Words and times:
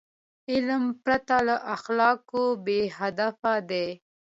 علم 0.51 0.83
پرته 1.03 1.37
له 1.47 1.55
اخلاقو 1.75 2.43
بېهدفه 2.65 3.53
دی. 3.69 3.87